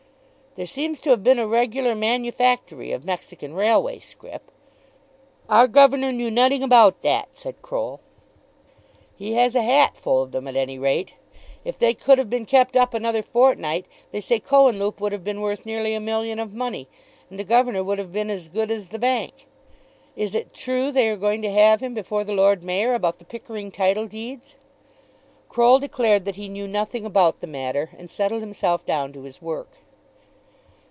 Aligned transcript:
"There 0.55 0.65
seems 0.65 0.99
to 0.99 1.11
have 1.11 1.23
been 1.23 1.39
a 1.39 1.47
regular 1.47 1.95
manufactory 1.95 2.91
of 2.91 3.05
Mexican 3.05 3.53
Railway 3.53 3.99
scrip." 3.99 4.51
"Our 5.47 5.65
governor 5.65 6.11
knew 6.11 6.29
noding 6.29 6.61
about 6.61 7.01
dat," 7.01 7.29
said 7.31 7.61
Croll. 7.61 8.01
"He 9.15 9.31
has 9.35 9.55
a 9.55 9.61
hat 9.61 9.95
full 9.95 10.21
of 10.21 10.33
them 10.33 10.49
at 10.49 10.57
any 10.57 10.77
rate. 10.77 11.13
If 11.63 11.79
they 11.79 11.93
could 11.93 12.17
have 12.17 12.29
been 12.29 12.45
kept 12.45 12.75
up 12.75 12.93
another 12.93 13.23
fortnight 13.23 13.85
they 14.11 14.19
say 14.19 14.41
Cohenlupe 14.41 14.99
would 14.99 15.13
have 15.13 15.23
been 15.23 15.39
worth 15.39 15.65
nearly 15.65 15.93
a 15.93 16.01
million 16.01 16.37
of 16.37 16.53
money, 16.53 16.89
and 17.29 17.39
the 17.39 17.45
governor 17.45 17.81
would 17.81 17.97
have 17.97 18.11
been 18.11 18.29
as 18.29 18.49
good 18.49 18.69
as 18.71 18.89
the 18.89 18.99
bank. 18.99 19.47
Is 20.17 20.35
it 20.35 20.53
true 20.53 20.91
they 20.91 21.07
are 21.07 21.15
going 21.15 21.41
to 21.43 21.49
have 21.49 21.81
him 21.81 21.93
before 21.93 22.25
the 22.25 22.33
Lord 22.33 22.61
Mayor 22.61 22.93
about 22.93 23.19
the 23.19 23.25
Pickering 23.25 23.71
title 23.71 24.05
deeds?" 24.05 24.57
Croll 25.47 25.79
declared 25.79 26.25
that 26.25 26.35
he 26.35 26.49
knew 26.49 26.67
nothing 26.67 27.05
about 27.05 27.39
the 27.39 27.47
matter, 27.47 27.91
and 27.97 28.11
settled 28.11 28.41
himself 28.41 28.85
down 28.85 29.13
to 29.13 29.21
his 29.23 29.41
work. 29.41 29.77